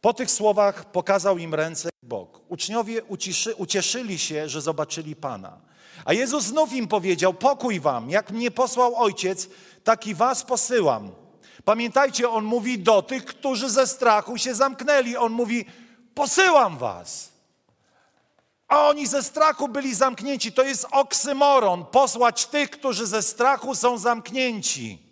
[0.00, 2.40] Po tych słowach pokazał im ręce i bok.
[2.48, 5.67] Uczniowie uciszy, ucieszyli się, że zobaczyli Pana.
[6.04, 9.48] A Jezus znów im powiedział, pokój wam, jak mnie posłał Ojciec,
[9.84, 11.10] tak i was posyłam.
[11.64, 15.16] Pamiętajcie, On mówi do tych, którzy ze strachu się zamknęli.
[15.16, 15.64] On mówi,
[16.14, 17.28] posyłam was.
[18.68, 20.52] A oni ze strachu byli zamknięci.
[20.52, 21.84] To jest oksymoron.
[21.84, 25.07] Posłać tych, którzy ze strachu są zamknięci.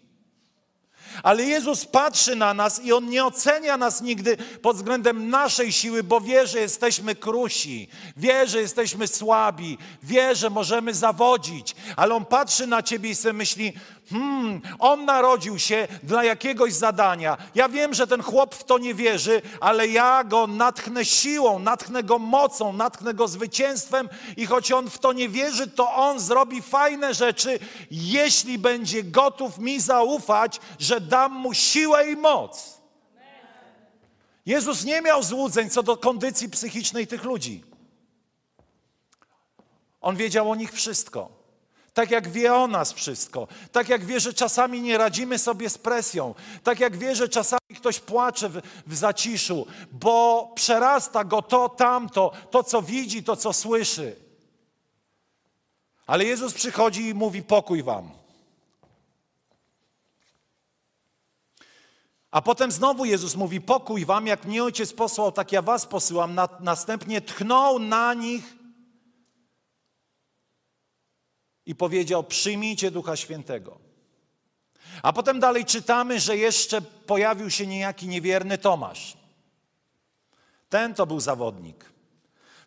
[1.22, 6.02] Ale Jezus patrzy na nas i On nie ocenia nas nigdy pod względem naszej siły,
[6.02, 11.74] bo wie, że jesteśmy krusi, wie, że jesteśmy słabi, wie, że możemy zawodzić.
[11.96, 13.72] Ale On patrzy na Ciebie i sobie myśli,
[14.10, 17.36] hmm, On narodził się dla jakiegoś zadania.
[17.54, 22.02] Ja wiem, że ten chłop w to nie wierzy, ale ja go natchnę siłą, natchnę
[22.02, 26.62] go mocą, natchnę go zwycięstwem i choć On w to nie wierzy, to On zrobi
[26.62, 27.58] fajne rzeczy,
[27.90, 32.76] jeśli będzie gotów mi zaufać, że dam mu siłę i moc.
[34.46, 37.64] Jezus nie miał złudzeń co do kondycji psychicznej tych ludzi.
[40.00, 41.35] On wiedział o nich wszystko.
[41.96, 43.48] Tak jak wie o nas wszystko.
[43.72, 46.34] Tak jak wie, że czasami nie radzimy sobie z presją.
[46.62, 52.32] Tak jak wie, że czasami ktoś płacze w, w zaciszu, bo przerasta go to, tamto,
[52.50, 54.16] to co widzi, to co słyszy.
[56.06, 58.10] Ale Jezus przychodzi i mówi: Pokój wam.
[62.30, 66.34] A potem znowu Jezus mówi: Pokój wam, jak mnie ojciec posłał, tak ja was posyłam.
[66.34, 68.55] Na, następnie tchnął na nich
[71.66, 73.78] i powiedział: Przyjmijcie Ducha Świętego.
[75.02, 79.16] A potem dalej czytamy, że jeszcze pojawił się niejaki niewierny Tomasz.
[80.68, 81.84] Ten to był zawodnik.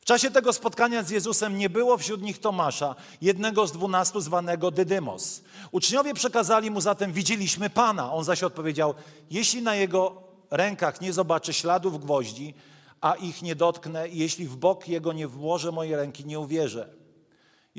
[0.01, 4.71] W czasie tego spotkania z Jezusem nie było wśród nich Tomasza, jednego z dwunastu zwanego
[4.71, 5.41] Dydymos.
[5.71, 8.13] Uczniowie przekazali mu zatem, widzieliśmy Pana.
[8.13, 8.93] On zaś odpowiedział,
[9.31, 12.53] jeśli na jego rękach nie zobaczę śladów gwoździ,
[13.01, 16.98] a ich nie dotknę, jeśli w bok jego nie włożę mojej ręki, nie uwierzę.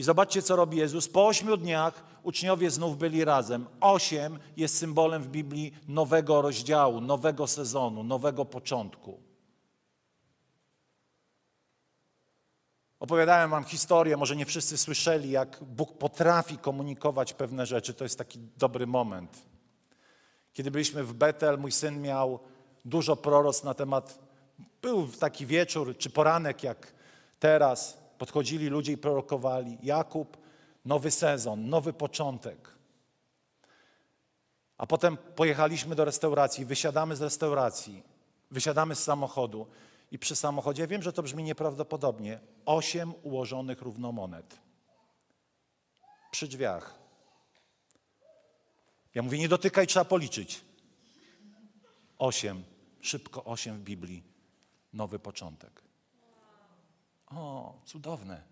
[0.00, 1.08] I zobaczcie, co robi Jezus.
[1.08, 3.66] Po ośmiu dniach uczniowie znów byli razem.
[3.80, 9.20] Osiem jest symbolem w Biblii nowego rozdziału, nowego sezonu, nowego początku.
[13.00, 17.94] Opowiadałem wam historię, może nie wszyscy słyszeli, jak Bóg potrafi komunikować pewne rzeczy.
[17.94, 19.42] To jest taki dobry moment.
[20.52, 22.40] Kiedy byliśmy w Betel, mój syn miał
[22.84, 24.18] dużo proroc na temat,
[24.82, 26.92] był taki wieczór czy poranek jak
[27.38, 29.78] teraz, podchodzili ludzie i prorokowali.
[29.82, 30.36] Jakub,
[30.84, 32.74] nowy sezon, nowy początek.
[34.78, 38.02] A potem pojechaliśmy do restauracji, wysiadamy z restauracji,
[38.50, 39.66] wysiadamy z samochodu
[40.10, 44.58] i przy samochodzie, wiem, że to brzmi nieprawdopodobnie, osiem ułożonych równomonet.
[46.30, 46.94] Przy drzwiach.
[49.14, 50.60] Ja mówię, nie dotykaj, trzeba policzyć.
[52.18, 52.64] Osiem,
[53.00, 54.22] szybko osiem w Biblii,
[54.92, 55.89] nowy początek.
[57.36, 58.42] O, cudowne.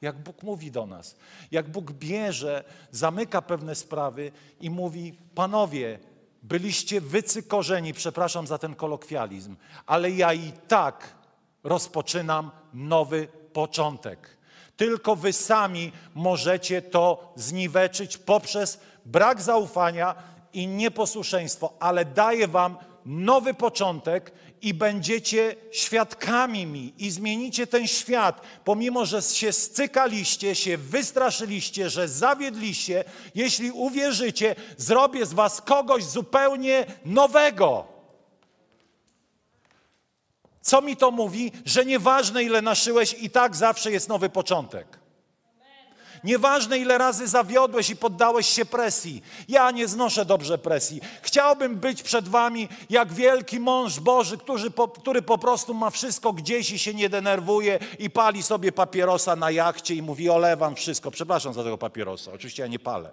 [0.00, 1.16] Jak Bóg mówi do nas,
[1.50, 5.98] jak Bóg bierze, zamyka pewne sprawy i mówi: Panowie,
[6.42, 11.14] byliście wycykorzeni, przepraszam za ten kolokwializm, ale ja i tak
[11.64, 14.36] rozpoczynam nowy początek.
[14.76, 20.14] Tylko wy sami możecie to zniweczyć poprzez brak zaufania
[20.52, 28.40] i nieposłuszeństwo, ale daję wam nowy początek i będziecie świadkami mi i zmienicie ten świat,
[28.64, 36.86] pomimo że się scykaliście, się wystraszyliście, że zawiedliście, jeśli uwierzycie, zrobię z was kogoś zupełnie
[37.04, 37.86] nowego.
[40.60, 41.52] Co mi to mówi?
[41.64, 45.01] Że nieważne ile naszyłeś, i tak zawsze jest nowy początek.
[46.24, 49.22] Nieważne ile razy zawiodłeś i poddałeś się presji.
[49.48, 51.00] Ja nie znoszę dobrze presji.
[51.22, 56.32] Chciałbym być przed wami jak wielki mąż Boży, który po, który po prostu ma wszystko
[56.32, 61.10] gdzieś i się nie denerwuje i pali sobie papierosa na jachcie i mówi olewam wszystko.
[61.10, 62.32] Przepraszam za tego papierosa.
[62.32, 63.10] Oczywiście ja nie palę.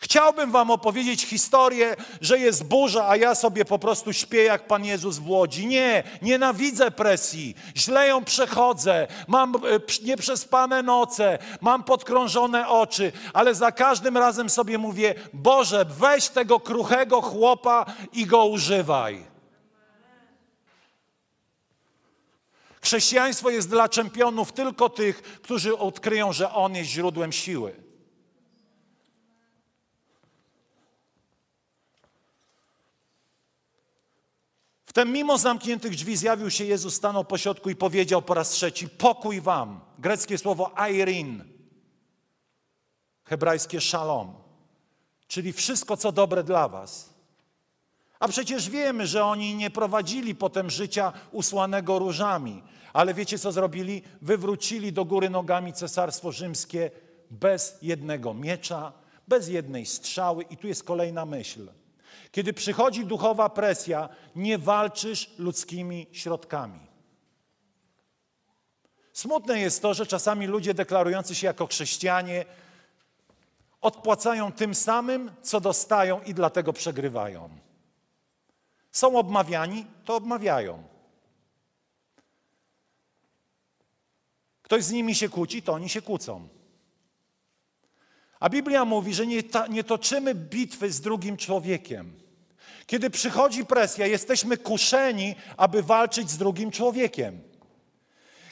[0.00, 4.84] Chciałbym wam opowiedzieć historię, że jest burza, a ja sobie po prostu śpię jak Pan
[4.84, 5.66] Jezus w Łodzi.
[5.66, 9.58] Nie, nienawidzę presji, źle ją przechodzę, mam e,
[10.02, 17.22] nieprzespane noce, mam podkrążone oczy, ale za każdym razem sobie mówię, Boże, weź tego kruchego
[17.22, 19.24] chłopa i go używaj.
[22.80, 27.87] Chrześcijaństwo jest dla czempionów tylko tych, którzy odkryją, że On jest źródłem siły.
[34.98, 39.40] Wtem mimo zamkniętych drzwi zjawił się Jezus, stanął pośrodku i powiedział po raz trzeci, pokój
[39.40, 39.80] wam.
[39.98, 41.44] Greckie słowo airin,
[43.24, 44.34] hebrajskie shalom,
[45.28, 47.14] czyli wszystko, co dobre dla was.
[48.18, 52.62] A przecież wiemy, że oni nie prowadzili potem życia usłanego różami.
[52.92, 54.02] Ale wiecie, co zrobili?
[54.22, 56.90] Wywrócili do góry nogami cesarstwo rzymskie
[57.30, 58.92] bez jednego miecza,
[59.28, 60.42] bez jednej strzały.
[60.42, 61.68] I tu jest kolejna myśl.
[62.30, 66.80] Kiedy przychodzi duchowa presja, nie walczysz ludzkimi środkami.
[69.12, 72.44] Smutne jest to, że czasami ludzie deklarujący się jako chrześcijanie
[73.80, 77.50] odpłacają tym samym, co dostają i dlatego przegrywają.
[78.92, 80.82] Są obmawiani, to obmawiają.
[84.62, 86.48] Ktoś z nimi się kłóci, to oni się kłócą.
[88.40, 92.12] A Biblia mówi, że nie, ta, nie toczymy bitwy z drugim człowiekiem.
[92.86, 97.40] Kiedy przychodzi presja, jesteśmy kuszeni, aby walczyć z drugim człowiekiem.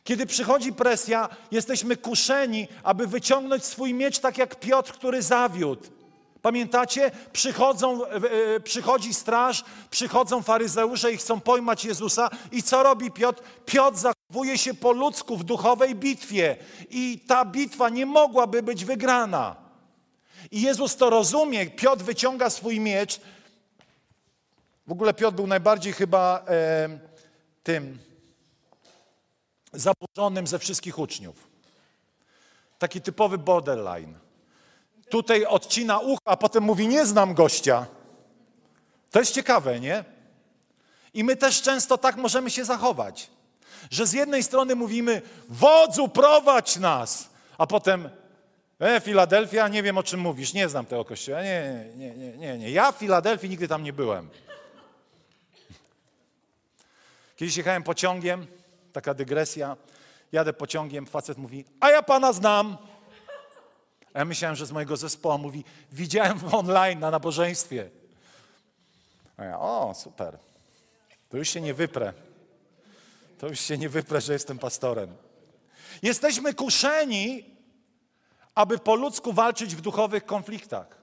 [0.04, 5.82] Kiedy przychodzi presja, jesteśmy kuszeni, aby wyciągnąć swój miecz, tak jak Piotr, który zawiódł.
[6.42, 7.10] Pamiętacie?
[7.32, 12.30] Przychodzą, e, przychodzi straż, przychodzą faryzeusze i chcą pojmać Jezusa.
[12.52, 13.42] I co robi Piotr?
[13.66, 16.56] Piotr zachowuje się po ludzku w duchowej bitwie.
[16.90, 19.65] I ta bitwa nie mogłaby być wygrana.
[20.50, 21.70] I Jezus to rozumie.
[21.70, 23.20] Piotr wyciąga swój miecz.
[24.86, 26.88] W ogóle Piotr był najbardziej chyba e,
[27.62, 27.98] tym
[29.72, 31.48] zaburzonym ze wszystkich uczniów.
[32.78, 34.14] Taki typowy borderline.
[35.10, 37.86] Tutaj odcina ucho, a potem mówi: Nie znam gościa.
[39.10, 40.04] To jest ciekawe, nie?
[41.14, 43.30] I my też często tak możemy się zachować,
[43.90, 47.28] że z jednej strony mówimy: Wodzu, prowadź nas,
[47.58, 48.10] a potem
[48.80, 51.42] E, Filadelfia, nie wiem o czym mówisz, nie znam tego kościoła.
[51.42, 52.70] Nie, nie, nie, nie, nie.
[52.70, 54.30] Ja w Filadelfii nigdy tam nie byłem.
[57.36, 58.46] Kiedyś jechałem pociągiem,
[58.92, 59.76] taka dygresja.
[60.32, 62.76] Jadę pociągiem, facet mówi, a ja pana znam.
[64.14, 67.90] A ja myślałem, że z mojego zespołu mówi, widziałem online na nabożeństwie.
[69.36, 70.38] A ja, o, super.
[71.28, 72.12] To już się nie wyprę.
[73.38, 75.16] To już się nie wyprę, że jestem pastorem.
[76.02, 77.55] Jesteśmy kuszeni,
[78.56, 80.96] aby po ludzku walczyć w duchowych konfliktach.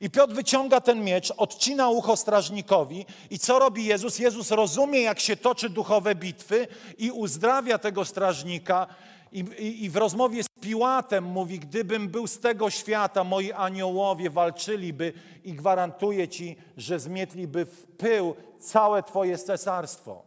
[0.00, 4.18] I Piotr wyciąga ten miecz, odcina ucho strażnikowi i co robi Jezus?
[4.18, 6.66] Jezus rozumie, jak się toczy duchowe bitwy
[6.98, 8.86] i uzdrawia tego strażnika
[9.32, 14.30] i, i, i w rozmowie z Piłatem mówi, gdybym był z tego świata, moi aniołowie
[14.30, 15.12] walczyliby
[15.44, 20.22] i gwarantuję Ci, że zmietliby w pył całe Twoje cesarstwo.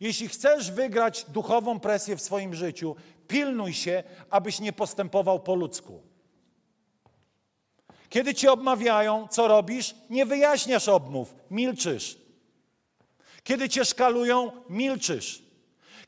[0.00, 2.96] Jeśli chcesz wygrać duchową presję w swoim życiu,
[3.28, 6.02] pilnuj się, abyś nie postępował po ludzku.
[8.08, 9.94] Kiedy cię obmawiają, co robisz?
[10.10, 12.18] Nie wyjaśniasz obmów, milczysz.
[13.44, 15.42] Kiedy cię szkalują, milczysz.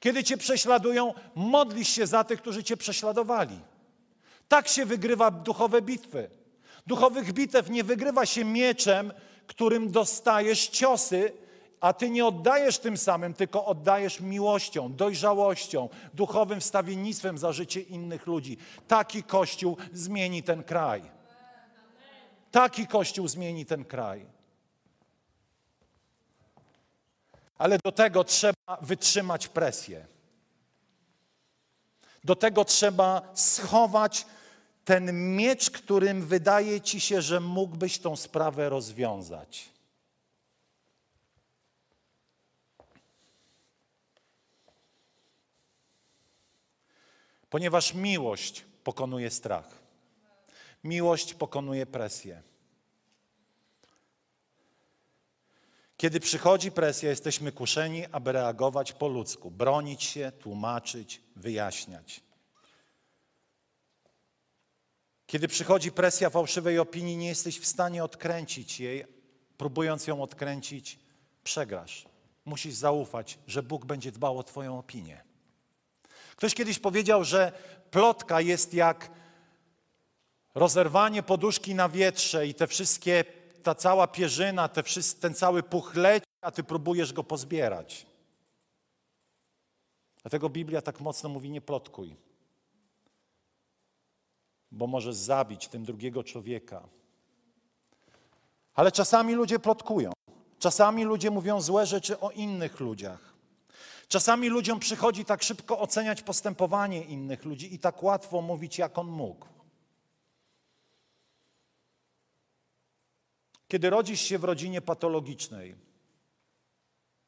[0.01, 3.61] Kiedy cię prześladują, modlisz się za tych, którzy cię prześladowali.
[4.49, 6.31] Tak się wygrywa duchowe bitwy.
[6.87, 9.13] Duchowych bitew nie wygrywa się mieczem,
[9.47, 11.33] którym dostajesz ciosy,
[11.85, 18.27] a ty nie oddajesz tym samym, tylko oddajesz miłością, dojrzałością, duchowym wstawiennictwem za życie innych
[18.27, 18.57] ludzi.
[18.89, 21.03] Taki Kościół zmieni ten kraj.
[22.51, 24.27] Taki Kościół zmieni ten kraj.
[27.59, 30.07] Ale do tego trzeba wytrzymać presję.
[32.25, 34.27] Do tego trzeba schować
[34.85, 39.74] ten miecz, którym wydaje ci się, że mógłbyś tą sprawę rozwiązać.
[47.55, 49.83] Ponieważ miłość pokonuje strach.
[50.85, 52.43] Miłość pokonuje presję.
[55.97, 62.21] Kiedy przychodzi presja, jesteśmy kuszeni, aby reagować po ludzku, bronić się, tłumaczyć, wyjaśniać.
[65.27, 69.05] Kiedy przychodzi presja fałszywej opinii, nie jesteś w stanie odkręcić jej,
[69.57, 70.99] próbując ją odkręcić,
[71.45, 72.07] przegrasz.
[72.45, 75.34] Musisz zaufać, że Bóg będzie dbał o Twoją opinię.
[76.37, 77.53] Ktoś kiedyś powiedział, że
[77.91, 79.11] plotka jest jak
[80.55, 83.25] rozerwanie poduszki na wietrze i te wszystkie,
[83.63, 84.83] ta cała pierzyna, te,
[85.21, 88.07] ten cały puch leci, a ty próbujesz go pozbierać.
[90.23, 92.17] Dlatego Biblia tak mocno mówi: nie plotkuj,
[94.71, 96.89] bo możesz zabić tym drugiego człowieka.
[98.75, 100.13] Ale czasami ludzie plotkują.
[100.59, 103.34] Czasami ludzie mówią złe rzeczy o innych ludziach.
[104.09, 109.07] Czasami ludziom przychodzi tak szybko oceniać postępowanie innych ludzi i tak łatwo mówić, jak on
[109.07, 109.47] mógł.
[113.69, 115.75] Kiedy rodzisz się w rodzinie patologicznej,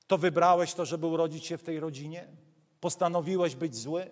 [0.06, 2.28] to wybrałeś to, żeby urodzić się w tej rodzinie?
[2.80, 4.10] Postanowiłeś być zły?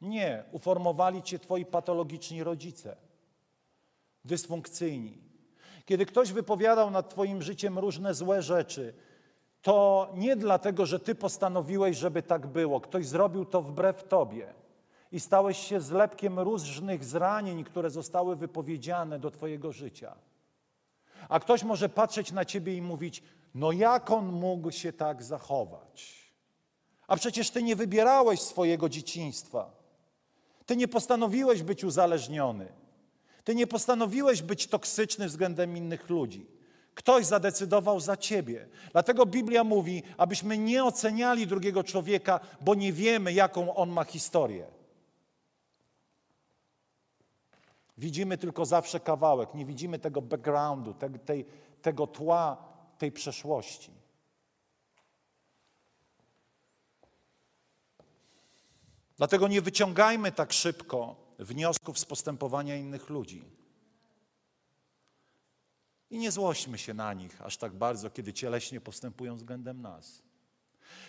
[0.00, 2.96] Nie, uformowali cię twoi patologiczni rodzice,
[4.24, 5.18] dysfunkcyjni.
[5.84, 8.94] Kiedy ktoś wypowiadał nad twoim życiem różne złe rzeczy,
[9.62, 12.80] to nie dlatego, że ty postanowiłeś, żeby tak było.
[12.80, 14.54] Ktoś zrobił to wbrew tobie.
[15.12, 20.14] I stałeś się zlepkiem różnych zranień, które zostały wypowiedziane do twojego życia.
[21.28, 23.22] A ktoś może patrzeć na ciebie i mówić:
[23.54, 26.30] No, jak on mógł się tak zachować?
[27.06, 29.70] A przecież ty nie wybierałeś swojego dzieciństwa.
[30.66, 32.68] Ty nie postanowiłeś być uzależniony.
[33.44, 36.46] Ty nie postanowiłeś być toksyczny względem innych ludzi.
[37.00, 38.68] Ktoś zadecydował za ciebie.
[38.92, 44.66] Dlatego Biblia mówi, abyśmy nie oceniali drugiego człowieka, bo nie wiemy, jaką on ma historię.
[47.98, 51.46] Widzimy tylko zawsze kawałek, nie widzimy tego backgroundu, te, tej,
[51.82, 52.56] tego tła,
[52.98, 53.90] tej przeszłości.
[59.16, 63.59] Dlatego nie wyciągajmy tak szybko wniosków z postępowania innych ludzi.
[66.10, 70.22] I nie złośćmy się na nich aż tak bardzo, kiedy cieleśnie postępują względem nas.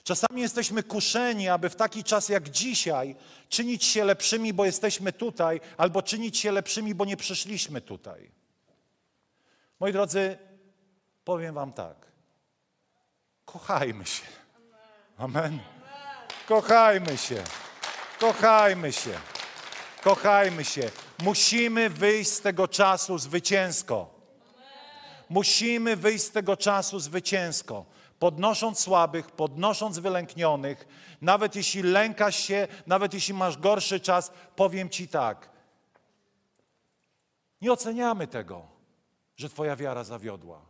[0.04, 3.16] Czasami jesteśmy kuszeni, aby w taki czas jak dzisiaj
[3.50, 8.32] czynić się lepszymi, bo jesteśmy tutaj, albo czynić się lepszymi, bo nie przyszliśmy tutaj.
[9.80, 10.38] Moi drodzy,
[11.24, 12.08] powiem Wam tak.
[13.46, 14.24] Kochajmy się.
[15.18, 15.60] Amen.
[16.48, 17.44] Kochajmy się.
[18.20, 19.14] Kochajmy się.
[20.02, 20.92] Kochajmy się.
[21.24, 24.21] Musimy wyjść z tego czasu zwycięsko.
[25.32, 27.86] Musimy wyjść z tego czasu zwycięsko
[28.20, 30.88] podnosząc słabych, podnosząc wylęknionych,
[31.22, 35.50] nawet jeśli lękasz się, nawet jeśli masz gorszy czas, powiem Ci tak.
[37.62, 38.68] Nie oceniamy tego,
[39.36, 40.62] że Twoja wiara zawiodła.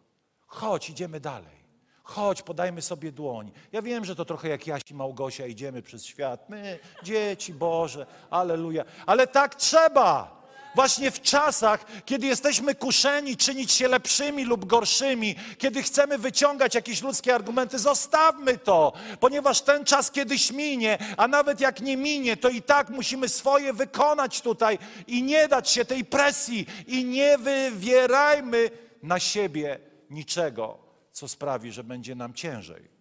[0.47, 1.61] Chodź, idziemy dalej.
[2.03, 3.51] Chodź, podajmy sobie dłoń.
[3.71, 6.49] Ja wiem, że to trochę jak Jasi Małgosia, idziemy przez świat.
[6.49, 8.85] My, dzieci Boże, aleluja.
[9.05, 10.40] Ale tak trzeba.
[10.75, 17.01] Właśnie w czasach, kiedy jesteśmy kuszeni czynić się lepszymi lub gorszymi, kiedy chcemy wyciągać jakieś
[17.01, 22.49] ludzkie argumenty, zostawmy to, ponieważ ten czas kiedyś minie, a nawet jak nie minie, to
[22.49, 28.69] i tak musimy swoje wykonać tutaj i nie dać się tej presji i nie wywierajmy
[29.03, 30.77] na siebie niczego,
[31.11, 32.91] co sprawi, że będzie nam ciężej.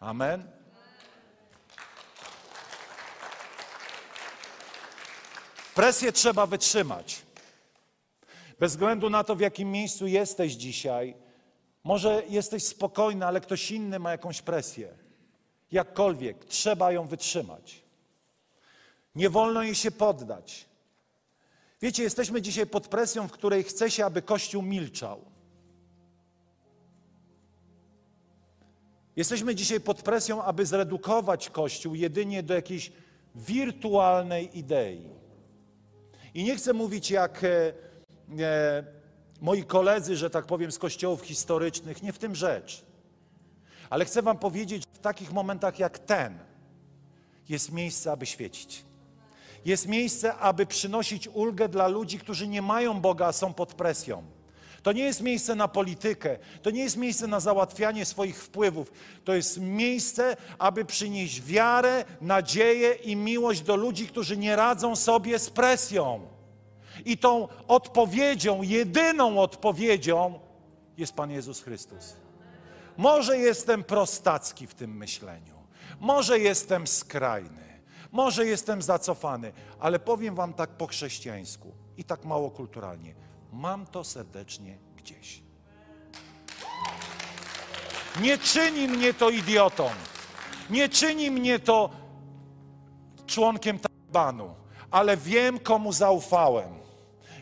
[0.00, 0.53] Amen.
[5.74, 7.22] Presję trzeba wytrzymać.
[8.58, 11.14] Bez względu na to, w jakim miejscu jesteś dzisiaj,
[11.84, 14.88] może jesteś spokojny, ale ktoś inny ma jakąś presję.
[15.72, 17.82] Jakkolwiek, trzeba ją wytrzymać.
[19.14, 20.66] Nie wolno jej się poddać.
[21.82, 25.24] Wiecie, jesteśmy dzisiaj pod presją, w której chce się, aby Kościół milczał.
[29.16, 32.92] Jesteśmy dzisiaj pod presją, aby zredukować Kościół jedynie do jakiejś
[33.34, 35.23] wirtualnej idei.
[36.34, 37.72] I nie chcę mówić jak e,
[38.40, 38.84] e,
[39.40, 42.84] moi koledzy, że tak powiem, z kościołów historycznych, nie w tym rzecz.
[43.90, 46.38] Ale chcę Wam powiedzieć, w takich momentach jak ten
[47.48, 48.84] jest miejsce, aby świecić.
[49.64, 54.22] Jest miejsce, aby przynosić ulgę dla ludzi, którzy nie mają Boga, a są pod presją.
[54.84, 58.92] To nie jest miejsce na politykę, to nie jest miejsce na załatwianie swoich wpływów.
[59.24, 65.38] To jest miejsce, aby przynieść wiarę, nadzieję i miłość do ludzi, którzy nie radzą sobie
[65.38, 66.20] z presją.
[67.04, 70.40] I tą odpowiedzią, jedyną odpowiedzią
[70.96, 72.16] jest Pan Jezus Chrystus.
[72.96, 75.54] Może jestem prostacki w tym myśleniu,
[76.00, 77.80] może jestem skrajny,
[78.12, 83.23] może jestem zacofany, ale powiem Wam tak po chrześcijańsku i tak mało kulturalnie.
[83.54, 85.42] Mam to serdecznie gdzieś.
[88.20, 89.90] Nie czyni mnie to idiotą.
[90.70, 91.90] Nie czyni mnie to
[93.26, 94.54] członkiem talibanu,
[94.90, 96.83] ale wiem, komu zaufałem.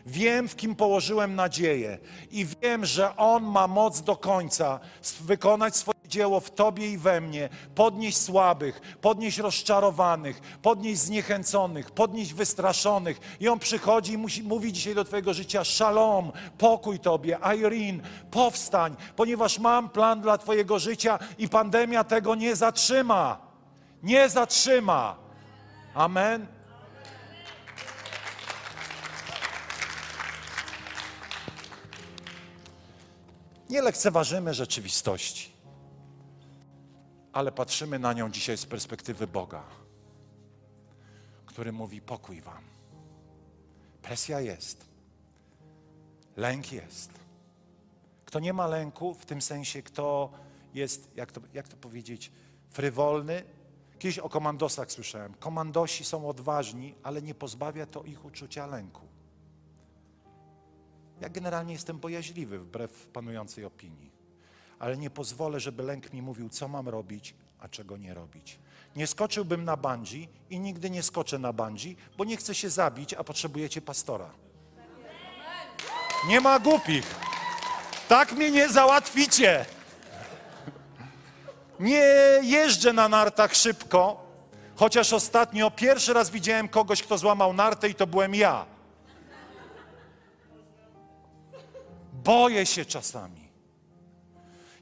[0.05, 1.97] Wiem, w kim położyłem nadzieję
[2.31, 4.79] i wiem, że On ma moc do końca
[5.21, 12.33] wykonać swoje dzieło w Tobie i we mnie, podnieść słabych, podnieść rozczarowanych, podnieść zniechęconych, podnieść
[12.33, 13.37] wystraszonych.
[13.39, 18.95] I On przychodzi i musi, mówi dzisiaj do Twojego życia: Shalom, pokój Tobie, Irene, powstań,
[19.15, 23.37] ponieważ mam plan dla Twojego życia i pandemia tego nie zatrzyma.
[24.03, 25.15] Nie zatrzyma.
[25.93, 26.52] Amen.
[33.69, 35.53] Nie lekceważymy rzeczywistości,
[37.33, 39.63] ale patrzymy na nią dzisiaj z perspektywy Boga,
[41.45, 42.63] który mówi: pokój Wam.
[44.01, 44.85] Presja jest,
[46.37, 47.11] lęk jest.
[48.25, 50.31] Kto nie ma lęku, w tym sensie, kto
[50.73, 52.31] jest, jak to, jak to powiedzieć,
[52.69, 53.43] frywolny.
[53.99, 55.33] Kiedyś o komandosach słyszałem.
[55.33, 59.12] Komandosi są odważni, ale nie pozbawia to ich uczucia lęku.
[61.23, 64.11] Ja generalnie jestem bojaźliwy wbrew panującej opinii,
[64.79, 68.59] ale nie pozwolę, żeby lęk mi mówił, co mam robić, a czego nie robić.
[68.95, 73.13] Nie skoczyłbym na bandzi i nigdy nie skoczę na bandzi, bo nie chcę się zabić,
[73.13, 74.29] a potrzebujecie pastora.
[76.27, 77.15] Nie ma głupich.
[78.07, 79.65] Tak mnie nie załatwicie.
[81.79, 82.03] Nie
[82.41, 84.25] jeżdżę na nartach szybko,
[84.75, 88.72] chociaż ostatnio pierwszy raz widziałem kogoś, kto złamał nartę i to byłem ja.
[92.23, 93.49] Boję się czasami.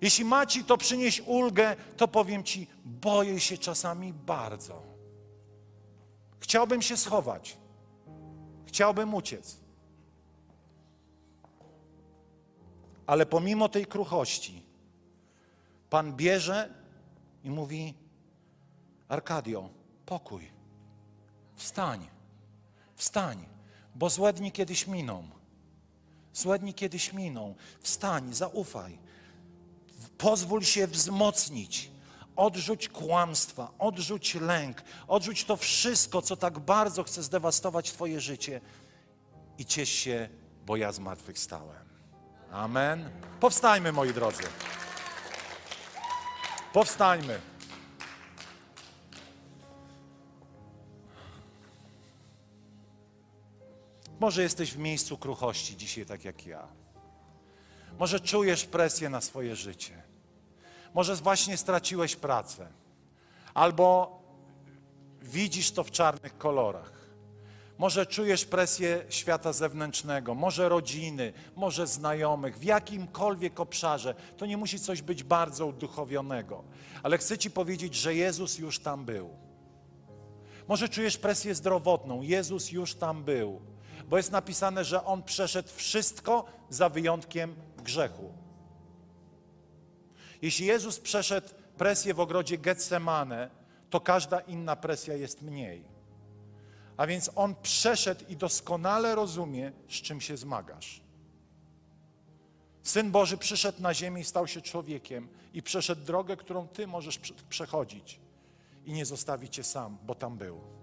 [0.01, 4.83] Jeśli ma ci to przynieść ulgę, to powiem ci, boję się czasami bardzo.
[6.39, 7.57] Chciałbym się schować.
[8.65, 9.57] Chciałbym uciec.
[13.05, 14.63] Ale pomimo tej kruchości,
[15.89, 16.73] Pan bierze
[17.43, 17.93] i mówi:
[19.07, 19.69] Arkadio,
[20.05, 20.51] pokój,
[21.55, 22.07] wstań,
[22.95, 23.45] wstań,
[23.95, 25.40] bo złe dni kiedyś miną.
[26.33, 27.55] Złe dni kiedyś miną.
[27.79, 28.97] Wstań, zaufaj.
[30.17, 31.91] Pozwól się wzmocnić.
[32.35, 38.61] Odrzuć kłamstwa, odrzuć lęk, odrzuć to wszystko, co tak bardzo chce zdewastować Twoje życie
[39.57, 40.29] i ciesz się,
[40.65, 41.85] bo ja zmartwychwstałem.
[42.51, 43.09] Amen.
[43.39, 44.43] Powstajmy, moi drodzy.
[46.73, 47.39] Powstańmy.
[54.21, 56.67] Może jesteś w miejscu kruchości dzisiaj, tak jak ja.
[57.99, 60.03] Może czujesz presję na swoje życie.
[60.93, 62.67] Może właśnie straciłeś pracę.
[63.53, 64.19] Albo
[65.21, 66.91] widzisz to w czarnych kolorach.
[67.77, 74.15] Może czujesz presję świata zewnętrznego, może rodziny, może znajomych, w jakimkolwiek obszarze.
[74.37, 76.63] To nie musi coś być bardzo uduchowionego.
[77.03, 79.29] Ale chcę Ci powiedzieć, że Jezus już tam był.
[80.67, 82.21] Może czujesz presję zdrowotną.
[82.21, 83.71] Jezus już tam był
[84.11, 88.33] bo jest napisane, że On przeszedł wszystko za wyjątkiem grzechu.
[90.41, 91.47] Jeśli Jezus przeszedł
[91.77, 93.49] presję w ogrodzie Getsemane,
[93.89, 95.83] to każda inna presja jest mniej.
[96.97, 101.01] A więc On przeszedł i doskonale rozumie, z czym się zmagasz.
[102.83, 107.19] Syn Boży przyszedł na ziemię i stał się człowiekiem i przeszedł drogę, którą Ty możesz
[107.19, 108.19] prze- przechodzić
[108.85, 110.80] i nie zostawi Cię sam, bo tam był.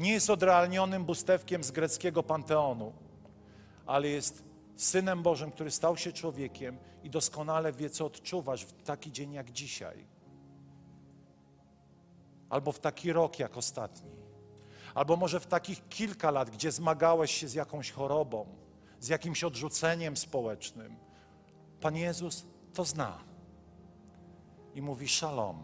[0.00, 2.92] Nie jest odrealnionym bóstewkiem z greckiego panteonu,
[3.86, 4.44] ale jest
[4.76, 9.50] Synem Bożym, który stał się człowiekiem i doskonale wie, co odczuwasz w taki dzień jak
[9.50, 10.06] dzisiaj.
[12.50, 14.10] Albo w taki rok jak ostatni.
[14.94, 18.46] Albo może w takich kilka lat, gdzie zmagałeś się z jakąś chorobą,
[19.00, 20.96] z jakimś odrzuceniem społecznym.
[21.80, 23.18] Pan Jezus to zna.
[24.74, 25.62] I mówi szalom,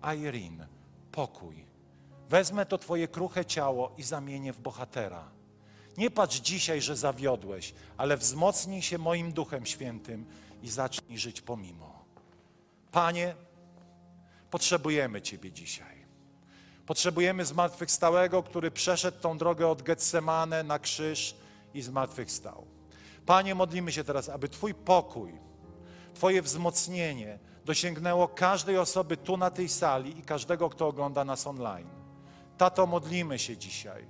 [0.00, 0.66] airin,
[1.12, 1.69] pokój.
[2.30, 5.28] Wezmę to Twoje kruche ciało i zamienię w bohatera.
[5.96, 10.26] Nie patrz dzisiaj, że zawiodłeś, ale wzmocnij się moim Duchem Świętym
[10.62, 12.04] i zacznij żyć pomimo.
[12.92, 13.34] Panie,
[14.50, 16.06] potrzebujemy Ciebie dzisiaj.
[16.86, 21.34] Potrzebujemy zmartwychwstałego, który przeszedł tą drogę od Getsemane na krzyż
[21.74, 22.66] i zmartwychwstał.
[23.26, 25.32] Panie, modlimy się teraz, aby Twój pokój,
[26.14, 31.99] Twoje wzmocnienie dosięgnęło każdej osoby tu na tej sali i każdego, kto ogląda nas online.
[32.60, 34.04] Tato, modlimy się dzisiaj,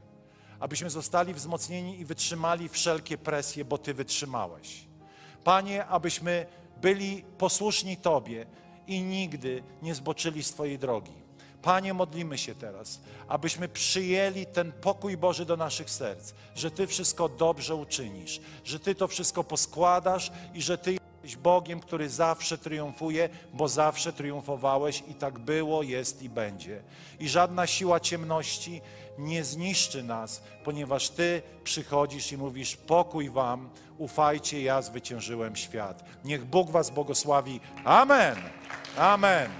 [0.61, 4.87] abyśmy zostali wzmocnieni i wytrzymali wszelkie presje, bo Ty wytrzymałeś.
[5.45, 6.47] Panie, abyśmy
[6.81, 8.47] byli posłuszni Tobie
[8.87, 11.13] i nigdy nie zboczyli z Twojej drogi.
[11.63, 17.29] Panie, modlimy się teraz, abyśmy przyjęli ten pokój Boży do naszych serc, że Ty wszystko
[17.29, 23.29] dobrze uczynisz, że Ty to wszystko poskładasz i że Ty jesteś Bogiem, który zawsze triumfuje,
[23.53, 26.83] bo zawsze triumfowałeś i tak było, jest i będzie.
[27.21, 28.81] I żadna siła ciemności
[29.19, 36.05] nie zniszczy nas, ponieważ Ty przychodzisz i mówisz: Pokój Wam, ufajcie, ja zwyciężyłem świat.
[36.25, 37.61] Niech Bóg Was błogosławi.
[37.85, 38.37] Amen.
[38.97, 39.51] Amen.